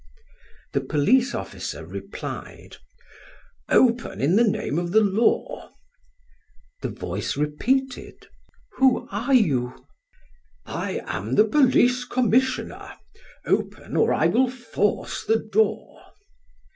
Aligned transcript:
The 0.73 0.81
police 0.81 1.35
officer 1.35 1.85
replied: 1.85 2.77
"Open 3.69 4.19
in 4.19 4.35
the 4.35 4.43
name 4.43 4.79
of 4.79 4.93
the 4.93 5.01
law." 5.01 5.69
The 6.81 6.89
voice 6.89 7.37
repeated: 7.37 8.25
"Who 8.77 9.07
are 9.11 9.35
you?" 9.35 9.85
"I 10.65 11.03
am 11.05 11.35
the 11.35 11.45
police 11.45 12.03
commissioner. 12.03 12.93
Open, 13.45 13.95
or 13.95 14.11
I 14.11 14.25
will 14.25 14.49
force 14.49 15.23
the 15.23 15.37
door." 15.37 16.01